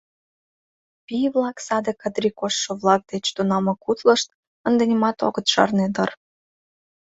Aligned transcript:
Пий-влак 1.05 1.57
саде 1.67 1.91
Кадри-коштшо-влак 2.01 3.01
деч 3.11 3.25
тунамак 3.35 3.87
утлышт, 3.89 4.27
ынде 4.67 4.83
нимат 4.89 5.17
огыт 5.27 5.45
шарне 5.53 5.87
дыр. 5.95 6.09